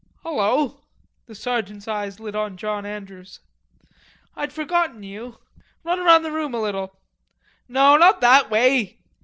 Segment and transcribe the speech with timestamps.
[0.23, 0.81] "Hullo,"
[1.27, 3.39] the sergeant's eyes lit on John Andrews,
[4.35, 5.37] "I'd forgotten you.
[5.83, 6.99] Run around the room a little....
[7.67, 9.03] No, not that way.